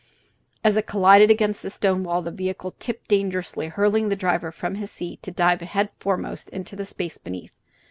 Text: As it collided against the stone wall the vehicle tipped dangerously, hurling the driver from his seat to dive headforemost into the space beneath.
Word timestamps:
As 0.63 0.75
it 0.77 0.87
collided 0.87 1.29
against 1.29 1.61
the 1.61 1.69
stone 1.69 2.01
wall 2.03 2.23
the 2.23 2.31
vehicle 2.31 2.71
tipped 2.79 3.07
dangerously, 3.07 3.67
hurling 3.67 4.09
the 4.09 4.15
driver 4.15 4.51
from 4.51 4.73
his 4.73 4.89
seat 4.89 5.21
to 5.21 5.29
dive 5.29 5.59
headforemost 5.61 6.49
into 6.49 6.75
the 6.75 6.85
space 6.85 7.19
beneath. 7.19 7.53